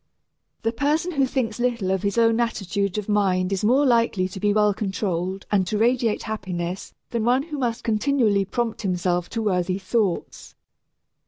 The 0.63 0.71
person 0.71 1.11
who 1.11 1.27
thinks 1.27 1.59
little 1.59 1.91
of 1.91 2.01
his 2.01 2.17
own 2.17 2.39
attitude 2.39 2.97
of 2.97 3.07
mind 3.07 3.53
is 3.53 3.63
more 3.63 3.85
likely 3.85 4.27
to 4.29 4.39
be 4.39 4.51
well 4.51 4.73
controlled 4.73 5.45
and 5.51 5.67
to 5.67 5.77
radiate 5.77 6.23
happiness 6.23 6.91
than 7.11 7.23
one 7.23 7.43
who 7.43 7.59
must 7.59 7.83
continually 7.83 8.43
prompt 8.45 8.81
himself 8.81 9.29
to 9.29 9.43
worthy 9.43 9.77
thoughts. 9.77 10.55